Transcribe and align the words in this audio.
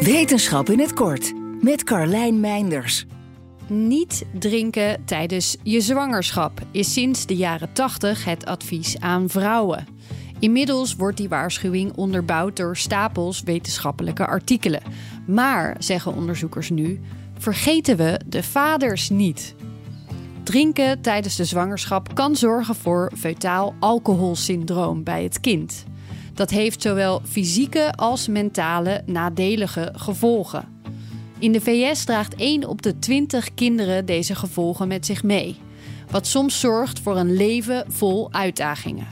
Wetenschap 0.00 0.70
in 0.70 0.78
het 0.78 0.92
kort 0.92 1.32
met 1.60 1.84
Carlijn 1.84 2.40
Meinders. 2.40 3.06
Niet 3.66 4.24
drinken 4.38 5.04
tijdens 5.04 5.56
je 5.62 5.80
zwangerschap 5.80 6.60
is 6.70 6.92
sinds 6.92 7.26
de 7.26 7.36
jaren 7.36 7.72
80 7.72 8.24
het 8.24 8.44
advies 8.44 9.00
aan 9.00 9.28
vrouwen. 9.28 9.86
Inmiddels 10.38 10.96
wordt 10.96 11.16
die 11.16 11.28
waarschuwing 11.28 11.96
onderbouwd 11.96 12.56
door 12.56 12.76
stapels 12.76 13.42
wetenschappelijke 13.42 14.26
artikelen. 14.26 14.82
Maar, 15.26 15.76
zeggen 15.78 16.14
onderzoekers 16.14 16.70
nu, 16.70 17.00
vergeten 17.38 17.96
we 17.96 18.20
de 18.26 18.42
vaders 18.42 19.10
niet. 19.10 19.54
Drinken 20.42 21.00
tijdens 21.00 21.36
de 21.36 21.44
zwangerschap 21.44 22.14
kan 22.14 22.36
zorgen 22.36 22.74
voor 22.74 23.12
feutaal 23.16 23.74
alcoholsyndroom 23.80 25.02
bij 25.02 25.22
het 25.22 25.40
kind. 25.40 25.84
Dat 26.34 26.50
heeft 26.50 26.82
zowel 26.82 27.22
fysieke 27.24 27.92
als 27.92 28.28
mentale 28.28 29.02
nadelige 29.06 29.92
gevolgen. 29.96 30.80
In 31.38 31.52
de 31.52 31.60
VS 31.60 32.04
draagt 32.04 32.34
1 32.34 32.68
op 32.68 32.82
de 32.82 32.98
20 32.98 33.54
kinderen 33.54 34.06
deze 34.06 34.34
gevolgen 34.34 34.88
met 34.88 35.06
zich 35.06 35.22
mee, 35.22 35.56
wat 36.10 36.26
soms 36.26 36.60
zorgt 36.60 37.00
voor 37.00 37.16
een 37.16 37.34
leven 37.34 37.84
vol 37.88 38.32
uitdagingen. 38.32 39.06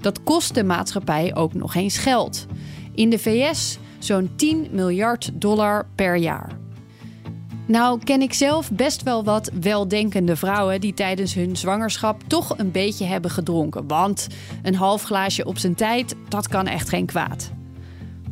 Dat 0.00 0.22
kost 0.22 0.54
de 0.54 0.64
maatschappij 0.64 1.34
ook 1.34 1.54
nog 1.54 1.74
eens 1.74 1.98
geld. 1.98 2.46
In 2.94 3.10
de 3.10 3.18
VS 3.18 3.78
zo'n 3.98 4.30
10 4.36 4.68
miljard 4.70 5.30
dollar 5.34 5.86
per 5.94 6.16
jaar. 6.16 6.61
Nou 7.66 8.00
ken 8.04 8.22
ik 8.22 8.32
zelf 8.32 8.70
best 8.70 9.02
wel 9.02 9.24
wat 9.24 9.50
weldenkende 9.60 10.36
vrouwen 10.36 10.80
die 10.80 10.94
tijdens 10.94 11.34
hun 11.34 11.56
zwangerschap 11.56 12.22
toch 12.26 12.58
een 12.58 12.70
beetje 12.70 13.04
hebben 13.04 13.30
gedronken. 13.30 13.88
Want 13.88 14.26
een 14.62 14.74
half 14.74 15.02
glaasje 15.02 15.44
op 15.44 15.58
zijn 15.58 15.74
tijd, 15.74 16.14
dat 16.28 16.48
kan 16.48 16.66
echt 16.66 16.88
geen 16.88 17.06
kwaad. 17.06 17.50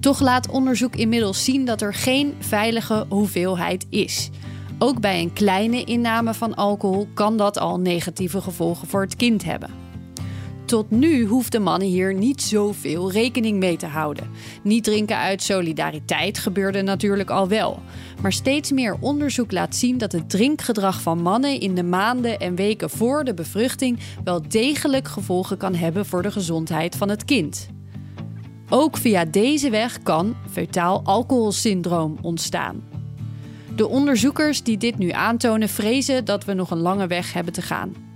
Toch 0.00 0.20
laat 0.20 0.48
onderzoek 0.48 0.96
inmiddels 0.96 1.44
zien 1.44 1.64
dat 1.64 1.82
er 1.82 1.94
geen 1.94 2.34
veilige 2.38 3.06
hoeveelheid 3.08 3.86
is. 3.90 4.30
Ook 4.78 5.00
bij 5.00 5.20
een 5.20 5.32
kleine 5.32 5.84
inname 5.84 6.34
van 6.34 6.54
alcohol 6.54 7.08
kan 7.14 7.36
dat 7.36 7.58
al 7.58 7.80
negatieve 7.80 8.40
gevolgen 8.40 8.88
voor 8.88 9.00
het 9.00 9.16
kind 9.16 9.44
hebben. 9.44 9.89
Tot 10.70 10.90
nu 10.90 11.26
hoefden 11.26 11.62
mannen 11.62 11.88
hier 11.88 12.14
niet 12.14 12.42
zoveel 12.42 13.12
rekening 13.12 13.58
mee 13.58 13.76
te 13.76 13.86
houden. 13.86 14.30
Niet 14.62 14.84
drinken 14.84 15.16
uit 15.16 15.42
solidariteit 15.42 16.38
gebeurde 16.38 16.82
natuurlijk 16.82 17.30
al 17.30 17.48
wel. 17.48 17.82
Maar 18.22 18.32
steeds 18.32 18.70
meer 18.70 18.96
onderzoek 19.00 19.52
laat 19.52 19.76
zien 19.76 19.98
dat 19.98 20.12
het 20.12 20.30
drinkgedrag 20.30 21.02
van 21.02 21.22
mannen 21.22 21.60
in 21.60 21.74
de 21.74 21.82
maanden 21.82 22.40
en 22.40 22.54
weken 22.54 22.90
voor 22.90 23.24
de 23.24 23.34
bevruchting 23.34 23.98
wel 24.24 24.48
degelijk 24.48 25.08
gevolgen 25.08 25.56
kan 25.56 25.74
hebben 25.74 26.06
voor 26.06 26.22
de 26.22 26.30
gezondheid 26.30 26.96
van 26.96 27.08
het 27.08 27.24
kind. 27.24 27.68
Ook 28.68 28.96
via 28.96 29.24
deze 29.24 29.70
weg 29.70 30.02
kan 30.02 30.36
feutaal 30.50 31.00
alcoholsyndroom 31.04 32.16
ontstaan. 32.22 32.82
De 33.76 33.88
onderzoekers 33.88 34.62
die 34.62 34.76
dit 34.76 34.98
nu 34.98 35.10
aantonen 35.10 35.68
vrezen 35.68 36.24
dat 36.24 36.44
we 36.44 36.52
nog 36.52 36.70
een 36.70 36.80
lange 36.80 37.06
weg 37.06 37.32
hebben 37.32 37.52
te 37.52 37.62
gaan. 37.62 38.09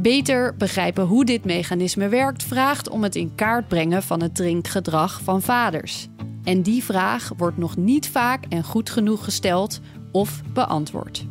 Beter 0.00 0.56
begrijpen 0.56 1.04
hoe 1.04 1.24
dit 1.24 1.44
mechanisme 1.44 2.08
werkt 2.08 2.44
vraagt 2.44 2.88
om 2.88 3.02
het 3.02 3.16
in 3.16 3.34
kaart 3.34 3.68
brengen 3.68 4.02
van 4.02 4.22
het 4.22 4.34
drinkgedrag 4.34 5.20
van 5.24 5.42
vaders. 5.42 6.06
En 6.44 6.62
die 6.62 6.84
vraag 6.84 7.32
wordt 7.36 7.56
nog 7.56 7.76
niet 7.76 8.08
vaak 8.08 8.44
en 8.48 8.64
goed 8.64 8.90
genoeg 8.90 9.24
gesteld 9.24 9.80
of 10.12 10.42
beantwoord. 10.52 11.24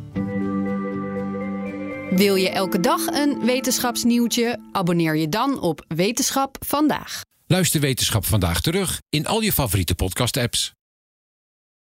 Wil 2.10 2.34
je 2.34 2.50
elke 2.50 2.80
dag 2.80 3.06
een 3.06 3.44
wetenschapsnieuwtje? 3.44 4.58
Abonneer 4.72 5.16
je 5.16 5.28
dan 5.28 5.60
op 5.60 5.84
Wetenschap 5.88 6.56
vandaag. 6.66 7.20
Luister 7.46 7.80
Wetenschap 7.80 8.24
vandaag 8.24 8.60
terug 8.60 9.00
in 9.08 9.26
al 9.26 9.40
je 9.40 9.52
favoriete 9.52 9.94
podcast-apps. 9.94 10.75